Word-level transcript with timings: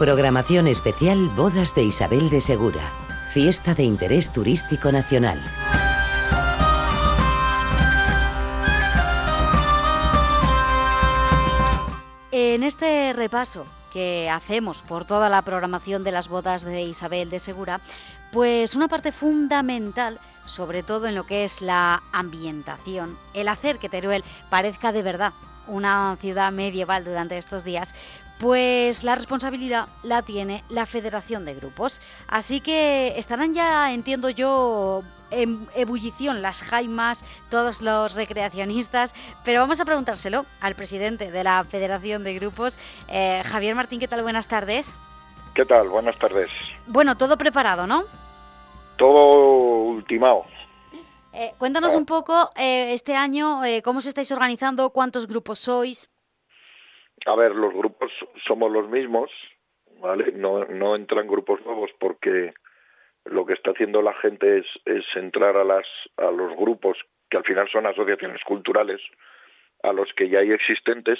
Programación 0.00 0.66
especial 0.66 1.28
Bodas 1.36 1.74
de 1.74 1.82
Isabel 1.82 2.30
de 2.30 2.40
Segura. 2.40 2.80
Fiesta 3.34 3.74
de 3.74 3.82
interés 3.82 4.32
turístico 4.32 4.90
nacional. 4.90 5.38
En 12.32 12.62
este 12.62 13.12
repaso 13.12 13.66
que 13.92 14.30
hacemos 14.30 14.80
por 14.80 15.04
toda 15.04 15.28
la 15.28 15.42
programación 15.42 16.02
de 16.02 16.12
las 16.12 16.28
bodas 16.28 16.62
de 16.62 16.80
Isabel 16.80 17.28
de 17.28 17.38
Segura, 17.38 17.82
pues 18.32 18.74
una 18.74 18.88
parte 18.88 19.12
fundamental, 19.12 20.18
sobre 20.46 20.82
todo 20.82 21.08
en 21.08 21.14
lo 21.14 21.26
que 21.26 21.44
es 21.44 21.60
la 21.60 22.02
ambientación, 22.14 23.18
el 23.34 23.48
hacer 23.48 23.78
que 23.78 23.90
Teruel 23.90 24.24
parezca 24.48 24.92
de 24.92 25.02
verdad 25.02 25.34
una 25.66 26.16
ciudad 26.22 26.52
medieval 26.52 27.04
durante 27.04 27.36
estos 27.36 27.64
días, 27.64 27.94
pues 28.40 29.04
la 29.04 29.14
responsabilidad 29.14 29.88
la 30.02 30.22
tiene 30.22 30.64
la 30.70 30.86
Federación 30.86 31.44
de 31.44 31.54
Grupos. 31.54 32.00
Así 32.26 32.60
que 32.60 33.18
estarán 33.18 33.52
ya, 33.52 33.92
entiendo 33.92 34.30
yo, 34.30 35.02
en 35.30 35.68
ebullición 35.74 36.40
las 36.40 36.62
jaimas, 36.62 37.22
todos 37.50 37.82
los 37.82 38.14
recreacionistas, 38.14 39.14
pero 39.44 39.60
vamos 39.60 39.80
a 39.80 39.84
preguntárselo 39.84 40.46
al 40.62 40.74
presidente 40.74 41.30
de 41.30 41.44
la 41.44 41.62
Federación 41.64 42.24
de 42.24 42.34
Grupos, 42.34 42.78
eh, 43.08 43.42
Javier 43.44 43.74
Martín, 43.74 44.00
¿qué 44.00 44.08
tal? 44.08 44.22
Buenas 44.22 44.48
tardes. 44.48 44.96
¿Qué 45.54 45.66
tal? 45.66 45.90
Buenas 45.90 46.18
tardes. 46.18 46.50
Bueno, 46.86 47.16
todo 47.18 47.36
preparado, 47.36 47.86
¿no? 47.86 48.04
Todo 48.96 49.82
ultimado. 49.82 50.46
Eh, 51.32 51.52
cuéntanos 51.58 51.94
un 51.94 52.06
poco 52.06 52.50
eh, 52.56 52.94
este 52.94 53.14
año 53.14 53.60
cómo 53.84 54.00
se 54.00 54.08
estáis 54.08 54.32
organizando, 54.32 54.90
cuántos 54.90 55.26
grupos 55.26 55.58
sois. 55.58 56.08
A 57.26 57.36
ver, 57.36 57.54
los 57.54 57.72
grupos 57.74 57.99
somos 58.46 58.70
los 58.70 58.88
mismos. 58.88 59.30
No, 60.34 60.94
entran 60.96 61.26
grupos 61.26 61.64
nuevos 61.64 61.90
porque 61.98 62.54
lo 63.24 63.44
que 63.44 63.52
está 63.52 63.72
haciendo 63.72 64.00
la 64.00 64.14
gente 64.14 64.58
es, 64.84 65.16
entrar 65.16 65.56
a, 65.56 65.64
las, 65.64 65.86
a 66.16 66.30
los 66.30 66.56
grupos, 66.56 66.98
que 67.28 67.36
al 67.36 67.44
final 67.44 67.68
son 67.68 67.86
asociaciones 67.86 68.42
culturales, 68.44 69.00
a 69.82 69.92
los 69.92 70.12
que 70.14 70.28
ya 70.28 70.38
hay 70.38 70.52
existentes, 70.52 71.18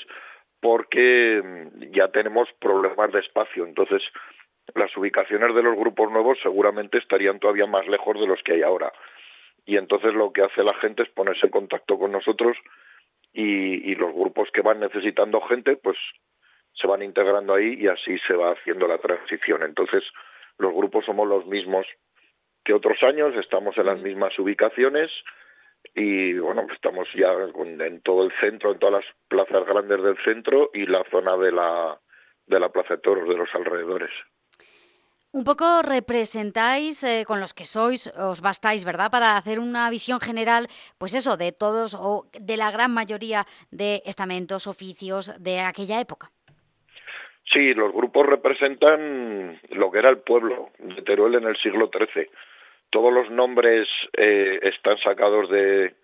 porque 0.60 1.42
ya 1.92 2.08
tenemos 2.08 2.50
problemas 2.55 3.12
de 3.12 3.20
espacio. 3.20 3.66
Entonces, 3.66 4.02
las 4.75 4.97
ubicaciones 4.97 5.54
de 5.54 5.62
los 5.62 5.77
grupos 5.77 6.10
nuevos 6.10 6.38
seguramente 6.42 6.98
estarían 6.98 7.38
todavía 7.38 7.66
más 7.66 7.86
lejos 7.86 8.19
de 8.19 8.27
los 8.27 8.42
que 8.42 8.52
hay 8.52 8.62
ahora. 8.62 8.92
Y 9.66 9.77
entonces 9.77 10.14
lo 10.14 10.32
que 10.32 10.42
hace 10.42 10.62
la 10.62 10.75
gente 10.75 11.02
es 11.02 11.08
ponerse 11.10 11.47
en 11.47 11.52
contacto 11.52 11.98
con 11.98 12.12
nosotros 12.12 12.56
y 13.32 13.94
los 13.94 14.12
grupos 14.12 14.50
que 14.50 14.62
van 14.62 14.80
necesitando 14.80 15.41
gente, 15.42 15.77
pues 15.77 15.97
se 16.72 16.86
van 16.86 17.02
integrando 17.02 17.54
ahí 17.54 17.74
y 17.78 17.88
así 17.88 18.18
se 18.26 18.34
va 18.34 18.52
haciendo 18.52 18.86
la 18.86 18.98
transición. 18.98 19.62
Entonces, 19.62 20.04
los 20.58 20.72
grupos 20.74 21.04
somos 21.04 21.26
los 21.26 21.46
mismos 21.46 21.86
que 22.64 22.74
otros 22.74 23.02
años, 23.02 23.34
estamos 23.36 23.76
en 23.78 23.86
las 23.86 24.02
mismas 24.02 24.38
ubicaciones 24.38 25.10
y 25.94 26.34
bueno, 26.38 26.62
pues 26.62 26.74
estamos 26.74 27.08
ya 27.14 27.32
en 27.32 28.00
todo 28.02 28.24
el 28.24 28.32
centro, 28.38 28.72
en 28.72 28.78
todas 28.78 29.04
las 29.04 29.14
plazas 29.28 29.66
grandes 29.66 30.02
del 30.02 30.18
centro 30.18 30.70
y 30.74 30.86
la 30.86 31.04
zona 31.10 31.36
de 31.36 31.52
la, 31.52 31.98
de 32.46 32.60
la 32.60 32.68
Plaza 32.68 32.96
de 32.96 33.00
Toros 33.00 33.28
de 33.28 33.36
los 33.36 33.54
alrededores. 33.54 34.10
Un 35.32 35.44
poco 35.44 35.82
representáis 35.82 37.04
eh, 37.04 37.24
con 37.24 37.38
los 37.38 37.54
que 37.54 37.64
sois, 37.64 38.08
os 38.18 38.41
bastáis, 38.41 38.84
¿verdad? 38.84 39.12
Para 39.12 39.36
hacer 39.36 39.60
una 39.60 39.88
visión 39.88 40.20
general, 40.20 40.66
pues 40.98 41.14
eso, 41.14 41.36
de 41.36 41.52
todos 41.52 41.94
o 41.94 42.28
de 42.32 42.56
la 42.56 42.72
gran 42.72 42.92
mayoría 42.92 43.46
de 43.70 44.02
estamentos, 44.04 44.66
oficios 44.66 45.32
de 45.38 45.60
aquella 45.60 46.00
época. 46.00 46.32
Sí, 47.53 47.75
los 47.75 47.93
grupos 47.93 48.27
representan 48.27 49.61
lo 49.70 49.91
que 49.91 49.98
era 49.98 50.09
el 50.09 50.19
pueblo 50.19 50.71
de 50.78 51.03
Teruel 51.03 51.34
en 51.34 51.44
el 51.44 51.56
siglo 51.56 51.91
XIII. 51.93 52.28
Todos 52.91 53.12
los 53.12 53.31
nombres 53.31 53.88
eh, 54.16 54.61
están 54.62 54.99
sacados 54.99 55.49
de, 55.50 55.94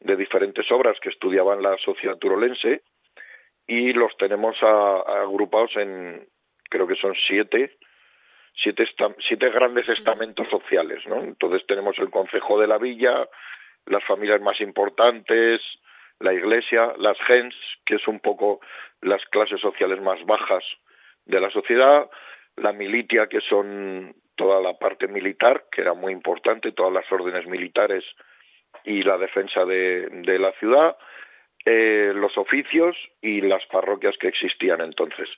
de, 0.00 0.16
diferentes 0.16 0.70
obras 0.72 0.98
que 1.00 1.10
estudiaban 1.10 1.62
la 1.62 1.76
sociedad 1.78 2.18
turolense 2.18 2.82
y 3.66 3.92
los 3.92 4.16
tenemos 4.16 4.60
agrupados 4.62 5.76
en, 5.76 6.26
creo 6.68 6.88
que 6.88 6.96
son 6.96 7.14
siete, 7.26 7.76
siete, 8.54 8.84
siete 9.20 9.50
grandes 9.50 9.88
estamentos 9.88 10.48
sociales. 10.48 11.06
¿no? 11.06 11.22
Entonces 11.22 11.64
tenemos 11.66 11.98
el 12.00 12.10
Consejo 12.10 12.60
de 12.60 12.66
la 12.66 12.78
Villa, 12.78 13.28
las 13.86 14.04
familias 14.04 14.40
más 14.40 14.60
importantes, 14.60 15.60
la 16.20 16.34
Iglesia, 16.34 16.92
las 16.98 17.18
gens, 17.22 17.54
que 17.84 17.96
es 17.96 18.06
un 18.06 18.20
poco 18.20 18.60
las 19.00 19.24
clases 19.26 19.60
sociales 19.60 20.00
más 20.00 20.24
bajas 20.26 20.64
de 21.24 21.40
la 21.40 21.50
sociedad, 21.50 22.08
la 22.56 22.72
militia, 22.72 23.26
que 23.26 23.40
son 23.40 24.14
toda 24.36 24.60
la 24.60 24.78
parte 24.78 25.08
militar, 25.08 25.64
que 25.72 25.80
era 25.80 25.94
muy 25.94 26.12
importante, 26.12 26.72
todas 26.72 26.92
las 26.92 27.10
órdenes 27.10 27.46
militares 27.46 28.04
y 28.84 29.02
la 29.02 29.18
defensa 29.18 29.64
de, 29.64 30.38
la 30.38 30.52
ciudad, 30.52 30.96
eh, 31.64 32.12
los 32.14 32.36
oficios 32.38 32.96
y 33.20 33.40
las 33.40 33.64
parroquias 33.66 34.16
que 34.18 34.28
existían 34.28 34.80
entonces. 34.82 35.28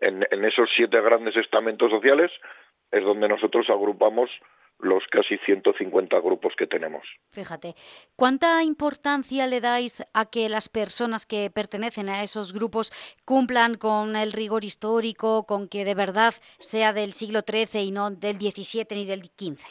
En, 0.00 0.26
en 0.30 0.44
esos 0.44 0.70
siete 0.74 1.00
grandes 1.00 1.36
estamentos 1.36 1.90
sociales 1.90 2.32
es 2.90 3.04
donde 3.04 3.28
nosotros 3.28 3.68
agrupamos 3.70 4.30
los 4.78 5.06
casi 5.08 5.38
150 5.38 6.20
grupos 6.20 6.54
que 6.56 6.66
tenemos. 6.66 7.02
Fíjate, 7.32 7.74
¿cuánta 8.16 8.62
importancia 8.62 9.46
le 9.46 9.60
dais 9.60 10.04
a 10.14 10.26
que 10.30 10.48
las 10.48 10.68
personas 10.68 11.26
que 11.26 11.50
pertenecen 11.50 12.08
a 12.08 12.22
esos 12.22 12.52
grupos 12.52 12.92
cumplan 13.24 13.76
con 13.76 14.16
el 14.16 14.32
rigor 14.32 14.64
histórico, 14.64 15.46
con 15.46 15.68
que 15.68 15.84
de 15.84 15.94
verdad 15.94 16.34
sea 16.58 16.92
del 16.92 17.12
siglo 17.12 17.40
XIII 17.40 17.82
y 17.82 17.90
no 17.90 18.10
del 18.10 18.36
XVII 18.36 18.86
ni 18.90 19.04
del 19.04 19.24
XV? 19.24 19.66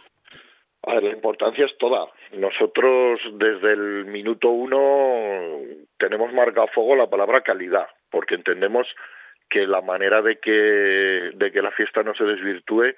la 0.86 1.10
importancia 1.10 1.66
es 1.66 1.78
toda. 1.78 2.08
Nosotros 2.32 3.20
desde 3.34 3.74
el 3.74 4.06
minuto 4.06 4.50
uno 4.50 5.60
tenemos 5.98 6.32
marcado 6.34 6.68
a 6.68 6.72
fuego 6.72 6.96
la 6.96 7.10
palabra 7.10 7.42
calidad, 7.42 7.88
porque 8.10 8.36
entendemos 8.36 8.88
que 9.50 9.68
la 9.68 9.82
manera 9.82 10.22
de 10.22 10.40
que, 10.40 10.52
de 11.34 11.52
que 11.52 11.62
la 11.62 11.72
fiesta 11.72 12.04
no 12.04 12.14
se 12.16 12.24
desvirtúe 12.24 12.96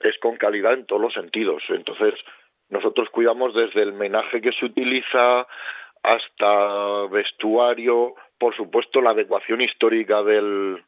es 0.00 0.18
con 0.18 0.36
calidad 0.36 0.72
en 0.74 0.86
todos 0.86 1.02
los 1.02 1.14
sentidos. 1.14 1.62
Entonces, 1.68 2.14
nosotros 2.68 3.10
cuidamos 3.10 3.54
desde 3.54 3.82
el 3.82 3.92
menaje 3.92 4.40
que 4.40 4.52
se 4.52 4.64
utiliza 4.64 5.46
hasta 6.02 7.06
vestuario, 7.08 8.14
por 8.38 8.54
supuesto 8.54 9.02
la 9.02 9.10
adecuación 9.10 9.60
histórica 9.60 10.22
del, 10.22 10.82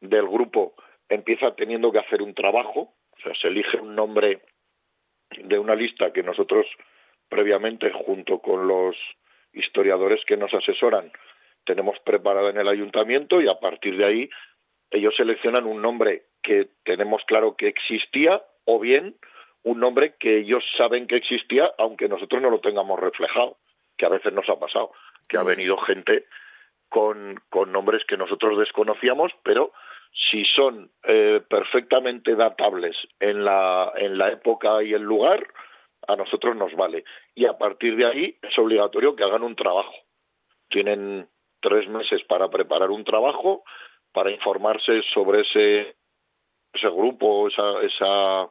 del 0.00 0.26
grupo 0.28 0.74
empieza 1.08 1.54
teniendo 1.54 1.90
que 1.90 1.98
hacer 1.98 2.22
un 2.22 2.34
trabajo, 2.34 2.94
o 3.10 3.20
sea, 3.22 3.34
se 3.34 3.48
elige 3.48 3.78
un 3.78 3.94
nombre 3.94 4.42
de 5.36 5.58
una 5.58 5.74
lista 5.74 6.12
que 6.12 6.22
nosotros 6.22 6.66
previamente, 7.28 7.90
junto 7.92 8.40
con 8.40 8.66
los 8.66 8.96
historiadores 9.52 10.24
que 10.24 10.36
nos 10.36 10.52
asesoran, 10.54 11.12
tenemos 11.64 11.98
preparada 12.00 12.50
en 12.50 12.58
el 12.58 12.68
ayuntamiento 12.68 13.40
y 13.40 13.48
a 13.48 13.58
partir 13.58 13.96
de 13.96 14.04
ahí 14.04 14.30
ellos 14.90 15.14
seleccionan 15.16 15.66
un 15.66 15.82
nombre 15.82 16.24
que 16.42 16.70
tenemos 16.84 17.24
claro 17.24 17.56
que 17.56 17.68
existía 17.68 18.42
o 18.64 18.78
bien 18.78 19.16
un 19.62 19.80
nombre 19.80 20.16
que 20.16 20.38
ellos 20.38 20.64
saben 20.76 21.06
que 21.06 21.16
existía, 21.16 21.72
aunque 21.78 22.08
nosotros 22.08 22.40
no 22.40 22.50
lo 22.50 22.60
tengamos 22.60 22.98
reflejado, 22.98 23.58
que 23.96 24.06
a 24.06 24.10
veces 24.10 24.32
nos 24.32 24.48
ha 24.48 24.58
pasado, 24.58 24.92
que 25.28 25.36
ha 25.36 25.42
venido 25.42 25.76
gente 25.76 26.26
con, 26.88 27.40
con 27.50 27.70
nombres 27.70 28.04
que 28.04 28.16
nosotros 28.16 28.58
desconocíamos, 28.58 29.32
pero 29.42 29.72
si 30.12 30.44
son 30.44 30.90
eh, 31.04 31.40
perfectamente 31.48 32.34
datables 32.34 32.96
en 33.20 33.44
la, 33.44 33.92
en 33.96 34.18
la 34.18 34.30
época 34.30 34.82
y 34.82 34.92
el 34.92 35.02
lugar, 35.02 35.46
a 36.08 36.16
nosotros 36.16 36.56
nos 36.56 36.74
vale. 36.74 37.04
Y 37.34 37.46
a 37.46 37.58
partir 37.58 37.96
de 37.96 38.06
ahí 38.06 38.38
es 38.42 38.58
obligatorio 38.58 39.14
que 39.14 39.24
hagan 39.24 39.42
un 39.42 39.54
trabajo. 39.54 39.94
Tienen 40.68 41.28
tres 41.60 41.88
meses 41.88 42.24
para 42.24 42.48
preparar 42.48 42.90
un 42.90 43.04
trabajo, 43.04 43.62
para 44.12 44.30
informarse 44.30 45.02
sobre 45.14 45.42
ese, 45.42 45.96
ese 46.72 46.88
grupo, 46.88 47.48
esa, 47.48 47.80
esa 47.82 48.44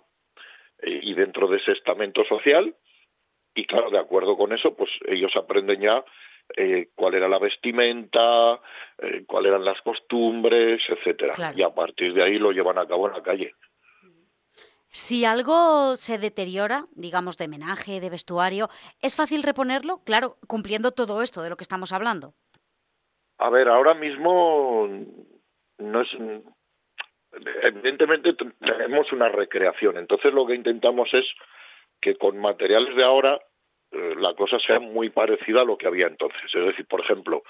eh, 0.82 1.00
y 1.04 1.14
dentro 1.14 1.48
de 1.48 1.58
ese 1.58 1.74
estamento 1.74 2.24
social 2.26 2.76
y 3.54 3.66
claro, 3.66 3.90
de 3.90 4.00
acuerdo 4.00 4.38
con 4.38 4.54
eso, 4.54 4.76
pues 4.76 4.90
ellos 5.06 5.36
aprenden 5.36 5.82
ya 5.82 6.06
eh, 6.56 6.90
cuál 6.96 7.16
era 7.16 7.28
la 7.28 7.40
vestimenta, 7.40 8.62
eh, 8.98 9.26
cuáles 9.28 9.50
eran 9.50 9.66
las 9.66 9.82
costumbres, 9.82 10.82
etcétera, 10.88 11.54
y 11.56 11.62
a 11.62 11.74
partir 11.74 12.14
de 12.14 12.24
ahí 12.24 12.40
lo 12.40 12.52
llevan 12.52 12.78
a 12.78 12.88
cabo 12.88 13.08
en 13.08 13.14
la 13.14 13.24
calle. 13.24 13.54
Si 14.92 15.24
algo 15.24 15.98
se 15.98 16.18
deteriora, 16.18 16.86
digamos 16.92 17.38
de 17.38 17.48
menaje, 17.48 18.00
de 18.00 18.10
vestuario, 18.10 18.70
¿es 19.02 19.16
fácil 19.16 19.44
reponerlo? 19.44 20.02
Claro, 20.04 20.38
cumpliendo 20.48 20.92
todo 20.92 21.22
esto 21.22 21.44
de 21.44 21.50
lo 21.50 21.58
que 21.58 21.64
estamos 21.64 21.92
hablando. 21.92 22.34
A 23.38 23.50
ver, 23.50 23.70
ahora 23.70 23.94
mismo 23.94 24.90
no 25.78 26.02
es 26.02 26.10
evidentemente 27.62 28.34
tenemos 28.34 29.12
una 29.12 29.30
recreación, 29.30 29.98
entonces 29.98 30.34
lo 30.34 30.46
que 30.46 30.56
intentamos 30.56 31.14
es 31.14 31.26
que 32.02 32.16
con 32.16 32.38
materiales 32.40 32.96
de 32.96 33.04
ahora 33.04 33.40
eh, 33.92 34.16
la 34.18 34.34
cosa 34.34 34.60
sea 34.60 34.80
muy 34.80 35.10
parecida 35.10 35.62
a 35.62 35.66
lo 35.66 35.78
que 35.78 35.88
había 35.88 36.08
entonces. 36.08 36.44
Es 36.54 36.66
decir, 36.66 36.86
por 36.86 37.02
ejemplo, 37.02 37.44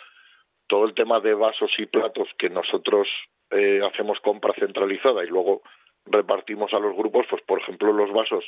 todo 0.68 0.86
el 0.86 0.94
tema 0.94 1.20
de 1.20 1.34
vasos 1.34 1.72
y 1.78 1.86
platos 1.86 2.30
que 2.38 2.50
nosotros 2.50 3.08
eh, 3.52 3.82
hacemos 3.84 4.20
compra 4.22 4.54
centralizada 4.54 5.24
y 5.24 5.28
luego 5.28 5.64
repartimos 6.06 6.74
a 6.74 6.80
los 6.80 6.96
grupos, 6.96 7.26
pues 7.30 7.42
por 7.44 7.60
ejemplo 7.60 7.92
los 7.92 8.12
vasos 8.12 8.46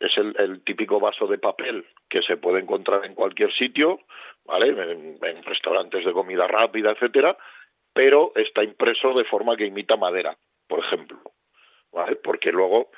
es 0.00 0.16
el, 0.18 0.62
típico 0.64 1.00
vaso 1.00 1.26
de 1.26 1.38
papel 1.38 1.86
que 2.08 2.22
se 2.22 2.36
puede 2.36 2.60
encontrar 2.60 3.04
en 3.04 3.14
cualquier 3.14 3.52
sitio, 3.52 4.00
¿vale? 4.44 4.68
En, 4.68 5.42
restaurantes 5.44 6.04
de 6.04 6.12
comida 6.12 6.46
rápida, 6.46 6.90
etcétera, 6.90 7.36
pero 7.94 8.32
está 8.34 8.62
impreso 8.62 9.14
de 9.14 9.24
forma 9.24 9.56
que 9.56 9.66
imita 9.66 9.96
madera, 9.96 10.36
por 10.68 10.80
ejemplo, 10.80 11.18
¿vale? 11.92 12.16
Porque 12.16 12.52
luego, 12.52 12.90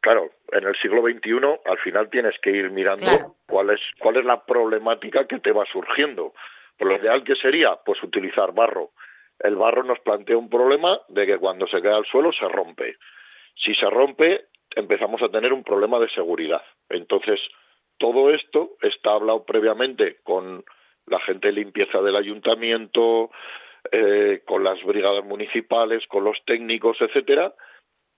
claro, 0.00 0.30
en 0.52 0.64
el 0.64 0.76
siglo 0.76 1.02
XXI 1.02 1.60
al 1.66 1.78
final 1.78 2.08
tienes 2.08 2.38
que 2.38 2.50
ir 2.50 2.70
mirando 2.70 3.36
cuál 3.46 3.70
es 3.70 3.80
cuál 3.98 4.16
es 4.16 4.24
la 4.24 4.44
problemática 4.46 5.26
que 5.26 5.40
te 5.40 5.52
va 5.52 5.66
surgiendo. 5.66 6.32
Por 6.78 6.88
lo 6.88 6.96
ideal 6.96 7.24
que 7.24 7.36
sería, 7.36 7.76
pues 7.84 8.02
utilizar 8.02 8.54
barro. 8.54 8.92
El 9.38 9.56
barro 9.56 9.82
nos 9.82 9.98
plantea 10.00 10.38
un 10.38 10.48
problema 10.48 11.00
de 11.08 11.26
que 11.26 11.38
cuando 11.38 11.66
se 11.66 11.82
queda 11.82 11.96
al 11.96 12.06
suelo 12.06 12.32
se 12.32 12.48
rompe. 12.48 12.96
Si 13.56 13.74
se 13.74 13.90
rompe, 13.90 14.46
empezamos 14.74 15.20
a 15.22 15.28
tener 15.28 15.52
un 15.52 15.64
problema 15.64 15.98
de 15.98 16.08
seguridad. 16.08 16.62
Entonces, 16.88 17.40
todo 17.98 18.30
esto 18.30 18.76
está 18.80 19.12
hablado 19.12 19.44
previamente 19.44 20.18
con 20.22 20.64
la 21.06 21.20
gente 21.20 21.48
de 21.48 21.54
limpieza 21.54 22.00
del 22.00 22.16
ayuntamiento, 22.16 23.30
eh, 23.92 24.42
con 24.46 24.64
las 24.64 24.82
brigadas 24.84 25.24
municipales, 25.24 26.06
con 26.06 26.24
los 26.24 26.42
técnicos, 26.44 27.00
etcétera, 27.00 27.54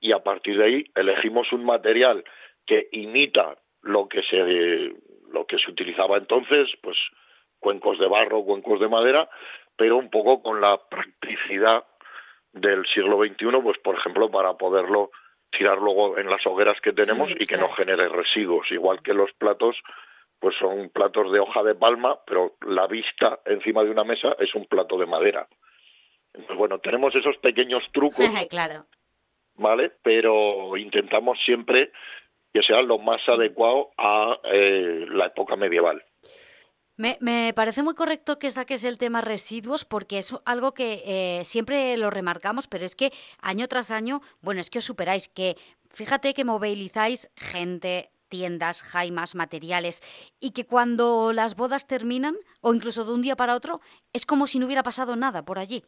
y 0.00 0.12
a 0.12 0.22
partir 0.22 0.58
de 0.58 0.64
ahí 0.64 0.84
elegimos 0.94 1.52
un 1.52 1.64
material 1.64 2.24
que 2.66 2.88
imita 2.92 3.56
lo 3.82 4.08
que 4.08 4.22
se 4.22 4.92
lo 5.30 5.46
que 5.46 5.58
se 5.58 5.70
utilizaba 5.70 6.18
entonces, 6.18 6.76
pues 6.82 6.98
cuencos 7.58 7.98
de 7.98 8.06
barro, 8.06 8.44
cuencos 8.44 8.80
de 8.80 8.88
madera, 8.88 9.30
pero 9.76 9.96
un 9.96 10.10
poco 10.10 10.42
con 10.42 10.60
la 10.60 10.78
practicidad 10.88 11.84
del 12.52 12.84
siglo 12.86 13.18
XXI, 13.24 13.60
pues 13.62 13.78
por 13.78 13.96
ejemplo 13.96 14.30
para 14.30 14.54
poderlo 14.54 15.10
tirar 15.50 15.78
luego 15.78 16.18
en 16.18 16.28
las 16.28 16.46
hogueras 16.46 16.80
que 16.80 16.92
tenemos 16.92 17.30
y 17.38 17.46
que 17.46 17.56
no 17.56 17.70
genere 17.70 18.08
residuos, 18.08 18.70
igual 18.72 19.02
que 19.02 19.14
los 19.14 19.32
platos 19.34 19.82
pues 20.42 20.56
son 20.56 20.88
platos 20.88 21.30
de 21.30 21.38
hoja 21.38 21.62
de 21.62 21.76
palma, 21.76 22.18
pero 22.26 22.56
la 22.62 22.88
vista 22.88 23.38
encima 23.46 23.84
de 23.84 23.90
una 23.90 24.02
mesa 24.02 24.34
es 24.40 24.52
un 24.56 24.66
plato 24.66 24.98
de 24.98 25.06
madera. 25.06 25.46
Entonces, 26.34 26.56
bueno, 26.56 26.80
tenemos 26.80 27.14
esos 27.14 27.38
pequeños 27.38 27.84
trucos, 27.92 28.26
claro. 28.50 28.86
¿vale? 29.54 29.92
Pero 30.02 30.76
intentamos 30.76 31.38
siempre 31.44 31.92
que 32.52 32.60
sea 32.60 32.82
lo 32.82 32.98
más 32.98 33.20
adecuado 33.28 33.90
a 33.96 34.40
eh, 34.42 35.06
la 35.10 35.26
época 35.26 35.54
medieval. 35.54 36.04
Me, 36.96 37.52
parece 37.54 37.84
muy 37.84 37.94
correcto 37.94 38.40
que 38.40 38.50
saques 38.50 38.82
el 38.82 38.98
tema 38.98 39.20
residuos 39.20 39.84
porque 39.84 40.18
es 40.18 40.34
algo 40.44 40.74
que 40.74 41.02
eh, 41.06 41.44
siempre 41.44 41.96
lo 41.96 42.10
remarcamos, 42.10 42.66
pero 42.66 42.84
es 42.84 42.96
que 42.96 43.12
año 43.40 43.68
tras 43.68 43.92
año, 43.92 44.22
bueno, 44.40 44.60
es 44.60 44.70
que 44.70 44.78
os 44.78 44.84
superáis, 44.84 45.28
que 45.28 45.56
fíjate 45.90 46.34
que 46.34 46.44
movilizáis 46.44 47.30
gente, 47.36 48.10
tiendas, 48.32 48.82
jaimas, 48.82 49.34
materiales, 49.34 50.00
y 50.40 50.52
que 50.54 50.64
cuando 50.64 51.32
las 51.34 51.54
bodas 51.54 51.86
terminan, 51.86 52.34
o 52.62 52.72
incluso 52.72 53.04
de 53.04 53.12
un 53.12 53.20
día 53.20 53.36
para 53.36 53.54
otro, 53.54 53.80
es 54.14 54.24
como 54.24 54.46
si 54.46 54.58
no 54.58 54.64
hubiera 54.64 54.82
pasado 54.82 55.16
nada 55.16 55.44
por 55.44 55.58
allí. 55.58 55.84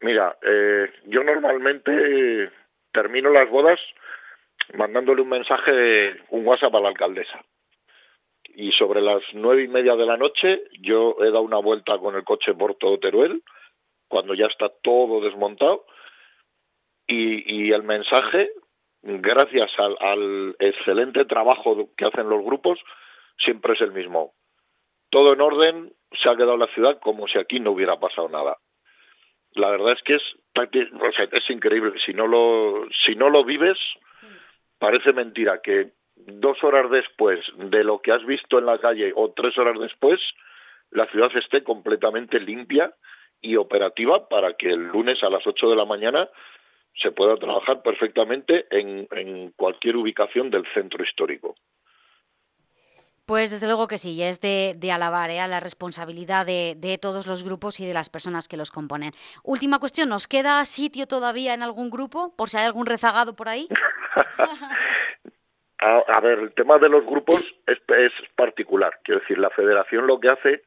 Mira, 0.00 0.36
eh, 0.42 0.92
yo 1.06 1.24
normalmente 1.24 2.50
termino 2.92 3.30
las 3.30 3.48
bodas 3.48 3.80
mandándole 4.74 5.22
un 5.22 5.30
mensaje, 5.30 6.20
un 6.28 6.46
WhatsApp 6.46 6.74
a 6.74 6.80
la 6.80 6.88
alcaldesa 6.88 7.42
y 8.54 8.72
sobre 8.72 9.00
las 9.00 9.22
nueve 9.32 9.62
y 9.62 9.68
media 9.68 9.96
de 9.96 10.04
la 10.04 10.18
noche 10.18 10.64
yo 10.80 11.16
he 11.20 11.30
dado 11.30 11.42
una 11.42 11.58
vuelta 11.58 11.98
con 11.98 12.14
el 12.14 12.24
coche 12.24 12.52
por 12.52 12.74
todo 12.74 12.98
Teruel, 12.98 13.42
cuando 14.08 14.34
ya 14.34 14.46
está 14.46 14.68
todo 14.68 15.22
desmontado, 15.22 15.86
y, 17.06 17.72
el 17.72 17.82
mensaje, 17.82 18.50
gracias 19.02 19.72
al, 19.78 20.56
excelente 20.58 21.24
trabajo 21.24 21.90
que 21.96 22.04
hacen 22.04 22.28
los 22.28 22.42
grupos, 22.44 22.78
siempre 23.38 23.74
es 23.74 23.80
el 23.80 23.92
mismo. 23.92 24.34
Todo 25.10 25.32
en 25.32 25.40
orden, 25.40 25.92
se 26.12 26.28
ha 26.28 26.36
quedado 26.36 26.56
la 26.56 26.68
ciudad 26.68 27.00
como 27.00 27.26
si 27.28 27.38
aquí 27.38 27.60
no 27.60 27.72
hubiera 27.72 27.98
pasado 27.98 28.28
nada. 28.28 28.58
La 29.54 29.70
verdad 29.70 29.92
es 29.92 30.02
que 30.02 30.14
es, 30.14 31.50
increíble. 31.50 31.98
Si 32.04 32.14
no 32.14 32.26
lo, 32.26 32.86
si 33.04 33.14
no 33.16 33.28
lo 33.28 33.44
vives, 33.44 33.78
parece 34.78 35.12
mentira 35.12 35.60
que 35.62 35.92
dos 36.14 36.62
horas 36.64 36.90
después 36.90 37.40
de 37.56 37.84
lo 37.84 38.00
que 38.00 38.12
has 38.12 38.24
visto 38.24 38.58
en 38.58 38.66
la 38.66 38.78
calle 38.78 39.12
o 39.14 39.32
tres 39.32 39.58
horas 39.58 39.78
después, 39.78 40.20
la 40.90 41.06
ciudad 41.06 41.30
esté 41.36 41.62
completamente 41.62 42.40
limpia 42.40 42.94
y 43.40 43.56
operativa 43.56 44.28
para 44.28 44.54
que 44.54 44.68
el 44.68 44.86
lunes 44.88 45.22
a 45.22 45.30
las 45.30 45.46
ocho 45.46 45.68
de 45.68 45.76
la 45.76 45.84
mañana 45.84 46.28
se 46.94 47.10
pueda 47.10 47.36
trabajar 47.36 47.82
perfectamente 47.82 48.66
en, 48.70 49.52
cualquier 49.56 49.96
ubicación 49.96 50.50
del 50.50 50.66
centro 50.74 51.02
histórico. 51.02 51.54
Pues 53.24 53.50
desde 53.50 53.66
luego 53.66 53.88
que 53.88 53.98
sí, 53.98 54.20
es 54.22 54.40
de, 54.40 54.76
alabar 54.92 55.30
¿eh? 55.30 55.40
a 55.40 55.46
la 55.46 55.60
responsabilidad 55.60 56.44
de, 56.44 56.74
de, 56.76 56.98
todos 56.98 57.26
los 57.26 57.44
grupos 57.44 57.78
y 57.80 57.86
de 57.86 57.94
las 57.94 58.10
personas 58.10 58.48
que 58.48 58.56
los 58.56 58.70
componen. 58.70 59.12
Última 59.44 59.78
cuestión, 59.78 60.08
¿nos 60.08 60.26
queda 60.26 60.64
sitio 60.64 61.06
todavía 61.06 61.54
en 61.54 61.62
algún 61.62 61.88
grupo, 61.88 62.34
por 62.36 62.48
si 62.48 62.56
hay 62.58 62.64
algún 62.64 62.86
rezagado 62.86 63.36
por 63.36 63.48
ahí? 63.48 63.68
A, 65.84 66.20
ver, 66.20 66.38
el 66.38 66.52
tema 66.52 66.78
de 66.78 66.88
los 66.88 67.04
grupos 67.04 67.42
es, 67.66 67.80
particular. 68.36 69.00
Quiero 69.02 69.20
decir, 69.20 69.36
la 69.38 69.50
federación 69.50 70.06
lo 70.06 70.20
que 70.20 70.28
hace 70.28 70.62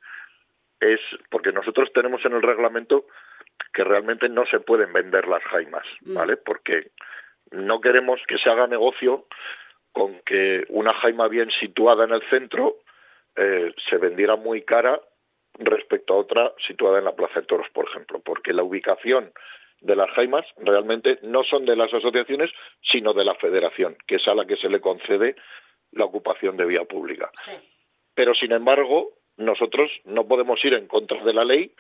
es, 0.82 1.00
porque 1.30 1.54
nosotros 1.54 1.94
tenemos 1.94 2.26
en 2.26 2.34
el 2.34 2.42
reglamento 2.42 3.06
que 3.74 3.84
realmente 3.84 4.30
no 4.30 4.46
se 4.46 4.60
pueden 4.60 4.94
vender 4.94 5.28
las 5.28 5.44
jaimas, 5.44 5.86
mm. 6.02 6.14
¿vale? 6.14 6.38
Porque 6.38 6.92
no 7.52 7.82
queremos 7.82 8.22
que 8.28 8.38
se 8.38 8.50
haga 8.50 8.68
negocio 8.68 9.28
con 9.92 10.20
que 10.26 10.66
una 10.70 10.94
jaima 10.94 11.28
bien 11.28 11.50
situada 11.52 12.06
en 12.06 12.12
el 12.12 12.22
centro 12.30 12.78
eh, 13.36 13.74
se 13.90 13.98
vendiera 13.98 14.36
muy 14.36 14.64
cara 14.64 15.00
respecto 15.54 16.14
a 16.14 16.18
otra 16.18 16.54
situada 16.68 17.00
en 17.00 17.06
la 17.06 17.16
Plaza 17.16 17.42
de 17.42 17.48
Toros, 17.48 17.70
por 17.70 17.88
ejemplo, 17.88 18.20
porque 18.20 18.54
la 18.54 18.64
ubicación 18.64 19.32
de 19.82 19.96
las 19.96 20.10
jaimas 20.12 20.46
realmente 20.58 21.20
no 21.22 21.44
son 21.44 21.66
de 21.66 21.76
las 21.76 21.94
asociaciones, 21.94 22.52
sino 22.82 23.14
de 23.14 23.26
la 23.26 23.36
federación, 23.36 23.98
que 24.08 24.16
es 24.16 24.28
a 24.28 24.36
la 24.36 24.46
que 24.46 24.58
se 24.58 24.70
le 24.70 24.82
concede 24.82 25.36
la 25.92 26.06
ocupación 26.06 26.58
de 26.58 26.66
vía 26.66 26.84
pública. 26.86 27.32
Pero, 28.14 28.34
sin 28.34 28.52
embargo, 28.52 29.14
nosotros 29.38 29.92
no 30.06 30.28
podemos 30.28 30.64
ir 30.66 30.74
en 30.74 30.88
contra 30.88 31.24
de 31.24 31.34
la 31.34 31.46
ley 31.46 31.74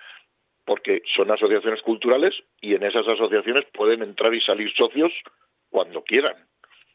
porque 0.65 1.03
son 1.15 1.31
asociaciones 1.31 1.81
culturales 1.81 2.36
y 2.60 2.74
en 2.75 2.84
esas 2.84 3.07
asociaciones 3.07 3.65
pueden 3.74 4.01
entrar 4.01 4.34
y 4.34 4.41
salir 4.41 4.74
socios 4.75 5.13
cuando 5.69 6.03
quieran, 6.03 6.36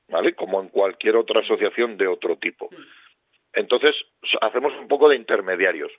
¿vale? 0.08 0.34
Como 0.34 0.60
en 0.60 0.68
cualquier 0.68 1.16
otra 1.16 1.40
asociación 1.40 1.96
de 1.96 2.08
otro 2.08 2.36
tipo. 2.36 2.68
Entonces, 3.52 3.94
hacemos 4.40 4.72
un 4.74 4.88
poco 4.88 5.08
de 5.08 5.16
intermediarios. 5.16 5.92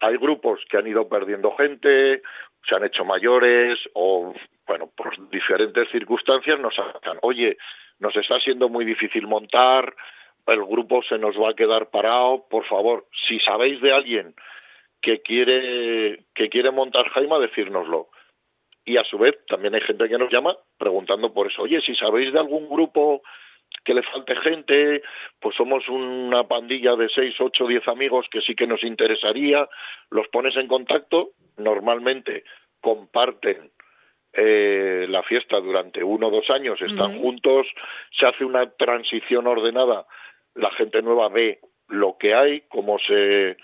Hay 0.00 0.16
grupos 0.16 0.64
que 0.68 0.78
han 0.78 0.86
ido 0.86 1.08
perdiendo 1.08 1.54
gente, 1.56 2.22
se 2.64 2.74
han 2.74 2.84
hecho 2.84 3.04
mayores 3.04 3.78
o, 3.94 4.34
bueno, 4.66 4.90
por 4.96 5.30
diferentes 5.30 5.88
circunstancias 5.90 6.58
nos 6.58 6.74
sacan, 6.74 7.18
oye, 7.22 7.56
nos 7.98 8.16
está 8.16 8.40
siendo 8.40 8.68
muy 8.68 8.84
difícil 8.84 9.26
montar, 9.26 9.94
el 10.46 10.64
grupo 10.64 11.02
se 11.02 11.18
nos 11.18 11.40
va 11.40 11.50
a 11.50 11.54
quedar 11.54 11.90
parado, 11.90 12.46
por 12.48 12.64
favor, 12.64 13.06
si 13.28 13.38
sabéis 13.38 13.80
de 13.80 13.92
alguien 13.92 14.34
que 15.02 15.20
quiere, 15.20 16.26
que 16.32 16.48
quiere 16.48 16.70
montar 16.70 17.08
Jaima, 17.10 17.38
decírnoslo. 17.38 18.08
Y 18.84 18.96
a 18.96 19.04
su 19.04 19.18
vez 19.18 19.36
también 19.46 19.74
hay 19.74 19.80
gente 19.82 20.08
que 20.08 20.18
nos 20.18 20.32
llama 20.32 20.56
preguntando 20.78 21.34
por 21.34 21.48
eso, 21.48 21.62
oye, 21.62 21.80
si 21.80 21.94
sabéis 21.94 22.32
de 22.32 22.38
algún 22.38 22.68
grupo 22.68 23.22
que 23.84 23.94
le 23.94 24.02
falte 24.02 24.36
gente, 24.36 25.02
pues 25.40 25.56
somos 25.56 25.88
una 25.88 26.46
pandilla 26.46 26.94
de 26.96 27.08
seis, 27.08 27.34
ocho, 27.40 27.66
diez 27.66 27.86
amigos 27.88 28.28
que 28.30 28.40
sí 28.40 28.54
que 28.54 28.66
nos 28.66 28.82
interesaría, 28.84 29.68
los 30.10 30.28
pones 30.28 30.56
en 30.56 30.68
contacto, 30.68 31.30
normalmente 31.56 32.44
comparten 32.80 33.70
eh, 34.32 35.06
la 35.08 35.22
fiesta 35.22 35.60
durante 35.60 36.02
uno 36.02 36.28
o 36.28 36.30
dos 36.30 36.50
años, 36.50 36.80
están 36.82 37.18
juntos, 37.18 37.66
se 38.10 38.26
hace 38.26 38.44
una 38.44 38.70
transición 38.70 39.46
ordenada, 39.46 40.06
la 40.54 40.70
gente 40.72 41.02
nueva 41.02 41.28
ve 41.28 41.60
lo 41.88 42.16
que 42.18 42.34
hay, 42.34 42.62
cómo 42.68 42.98
se 42.98 43.56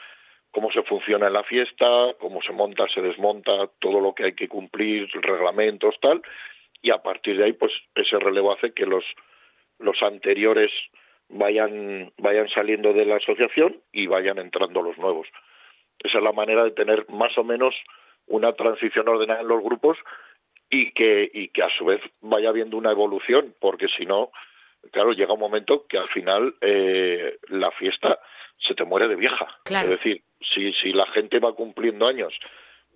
cómo 0.52 0.70
se 0.72 0.82
funciona 0.82 1.26
en 1.26 1.32
la 1.34 1.44
fiesta, 1.44 2.14
cómo 2.18 2.42
se 2.42 2.52
monta, 2.52 2.88
se 2.88 3.02
desmonta, 3.02 3.68
todo 3.78 4.00
lo 4.00 4.14
que 4.14 4.24
hay 4.24 4.34
que 4.34 4.48
cumplir, 4.48 5.08
reglamentos, 5.12 5.98
tal, 6.00 6.22
y 6.80 6.90
a 6.90 6.98
partir 6.98 7.36
de 7.36 7.44
ahí, 7.44 7.52
pues 7.52 7.72
ese 7.94 8.18
relevo 8.18 8.52
hace 8.52 8.72
que 8.72 8.86
los 8.86 9.04
los 9.78 10.02
anteriores 10.02 10.70
vayan, 11.28 12.12
vayan 12.18 12.48
saliendo 12.48 12.92
de 12.92 13.04
la 13.04 13.16
asociación 13.16 13.80
y 13.92 14.06
vayan 14.06 14.38
entrando 14.38 14.82
los 14.82 14.98
nuevos. 14.98 15.28
Esa 15.98 16.18
es 16.18 16.24
la 16.24 16.32
manera 16.32 16.64
de 16.64 16.72
tener 16.72 17.08
más 17.08 17.36
o 17.38 17.44
menos 17.44 17.74
una 18.26 18.52
transición 18.52 19.08
ordenada 19.08 19.40
en 19.40 19.48
los 19.48 19.62
grupos 19.62 19.98
y 20.70 20.92
que, 20.92 21.30
y 21.32 21.48
que 21.48 21.62
a 21.62 21.70
su 21.70 21.86
vez 21.86 22.00
vaya 22.20 22.50
habiendo 22.50 22.76
una 22.76 22.90
evolución, 22.90 23.54
porque 23.60 23.88
si 23.88 24.04
no, 24.04 24.30
claro, 24.92 25.12
llega 25.12 25.32
un 25.32 25.40
momento 25.40 25.86
que 25.86 25.98
al 25.98 26.08
final 26.08 26.54
eh, 26.60 27.38
la 27.48 27.70
fiesta 27.72 28.20
se 28.58 28.74
te 28.74 28.84
muere 28.84 29.08
de 29.08 29.16
vieja. 29.16 29.46
Es 29.64 29.88
decir, 29.88 30.22
si, 30.40 30.72
si 30.74 30.92
la 30.92 31.06
gente 31.06 31.38
va 31.38 31.54
cumpliendo 31.54 32.06
años 32.06 32.38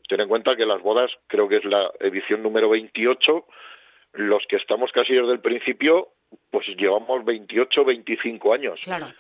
ten 0.09 0.21
en 0.21 0.29
cuenta 0.29 0.57
que 0.57 0.67
las 0.67 0.83
bodas 0.83 1.11
creo 1.27 1.49
que 1.49 1.57
es 1.57 1.65
la 1.65 1.91
edición 2.01 2.43
número 2.43 2.69
28, 2.69 3.47
los 4.13 4.47
que 4.47 4.57
estamos 4.57 4.93
casi 4.93 5.15
desde 5.15 5.33
el 5.33 5.41
principio, 5.41 6.09
pues 6.51 6.67
llevamos 6.77 7.25
28, 7.25 7.85
25 7.85 8.53
años. 8.53 8.81
Claro. 8.85 9.13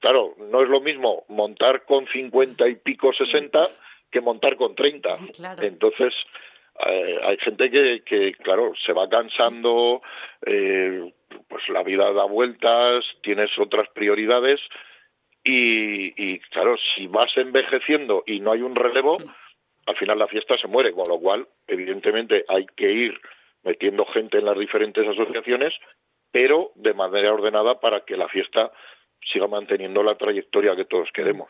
Claro, 0.00 0.36
no 0.38 0.62
es 0.62 0.68
lo 0.68 0.80
mismo 0.80 1.24
montar 1.28 1.84
con 1.84 2.06
50 2.06 2.68
y 2.68 2.76
pico, 2.76 3.12
60 3.12 3.66
que 4.10 4.20
montar 4.20 4.56
con 4.56 4.76
30. 4.76 5.18
Entonces, 5.62 6.14
eh, 6.86 7.18
hay 7.20 7.36
gente 7.38 7.68
que, 7.70 8.02
que, 8.04 8.32
claro, 8.34 8.72
se 8.76 8.92
va 8.92 9.08
cansando, 9.08 10.02
eh, 10.46 11.12
pues 11.48 11.68
la 11.68 11.82
vida 11.82 12.12
da 12.12 12.24
vueltas, 12.24 13.04
tienes 13.22 13.50
otras 13.58 13.88
prioridades 13.88 14.60
y, 15.50 16.12
y, 16.16 16.40
claro, 16.40 16.76
si 16.94 17.06
vas 17.06 17.34
envejeciendo 17.36 18.22
y 18.26 18.40
no 18.40 18.52
hay 18.52 18.60
un 18.60 18.74
relevo, 18.74 19.16
al 19.86 19.96
final 19.96 20.18
la 20.18 20.28
fiesta 20.28 20.58
se 20.58 20.68
muere, 20.68 20.92
con 20.92 21.08
lo 21.08 21.18
cual, 21.18 21.48
evidentemente, 21.66 22.44
hay 22.48 22.66
que 22.76 22.90
ir 22.90 23.18
metiendo 23.62 24.04
gente 24.04 24.38
en 24.38 24.44
las 24.44 24.58
diferentes 24.58 25.08
asociaciones, 25.08 25.72
pero 26.30 26.72
de 26.74 26.92
manera 26.92 27.32
ordenada 27.32 27.80
para 27.80 28.00
que 28.04 28.18
la 28.18 28.28
fiesta 28.28 28.70
siga 29.22 29.46
manteniendo 29.46 30.02
la 30.02 30.18
trayectoria 30.18 30.76
que 30.76 30.84
todos 30.84 31.10
queremos. 31.12 31.48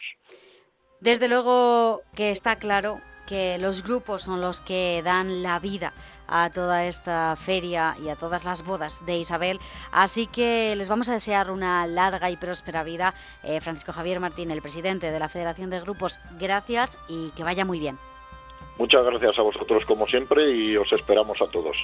Desde 1.00 1.28
luego 1.28 2.02
que 2.14 2.30
está 2.30 2.56
claro 2.56 2.98
que 3.28 3.58
los 3.58 3.82
grupos 3.82 4.22
son 4.22 4.40
los 4.40 4.62
que 4.62 5.02
dan 5.04 5.42
la 5.42 5.58
vida 5.58 5.92
a 6.26 6.50
toda 6.50 6.86
esta 6.86 7.36
feria 7.36 7.94
y 8.02 8.08
a 8.08 8.16
todas 8.16 8.44
las 8.44 8.64
bodas 8.64 9.04
de 9.04 9.18
Isabel. 9.18 9.60
Así 9.92 10.26
que 10.26 10.74
les 10.76 10.88
vamos 10.88 11.08
a 11.10 11.12
desear 11.12 11.50
una 11.50 11.86
larga 11.86 12.30
y 12.30 12.36
próspera 12.36 12.82
vida. 12.82 13.14
Eh, 13.42 13.60
Francisco 13.60 13.92
Javier 13.92 14.18
Martín, 14.18 14.50
el 14.50 14.62
presidente 14.62 15.10
de 15.10 15.18
la 15.18 15.28
Federación 15.28 15.68
de 15.68 15.80
Grupos, 15.80 16.18
gracias 16.40 16.96
y 17.08 17.30
que 17.30 17.44
vaya 17.44 17.64
muy 17.64 17.78
bien. 17.78 17.98
Muchas 18.78 19.04
gracias 19.04 19.38
a 19.38 19.42
vosotros 19.42 19.84
como 19.84 20.06
siempre 20.06 20.50
y 20.50 20.76
os 20.76 20.90
esperamos 20.92 21.40
a 21.42 21.46
todos. 21.48 21.76